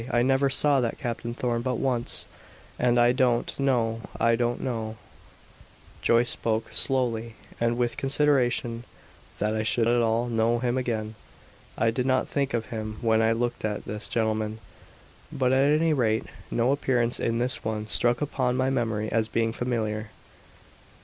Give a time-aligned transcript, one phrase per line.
[0.09, 2.25] I never saw that Captain Thorn but once,
[2.79, 4.97] and I don't know, I don't know"
[6.01, 8.83] Joyce spoke slowly and with consideration
[9.37, 11.13] "that I should at all know him again.
[11.77, 14.57] I did not think of him when I looked at this gentleman;
[15.31, 19.53] but, at any rate, no appearance in this one struck upon my memory as being
[19.53, 20.09] familiar."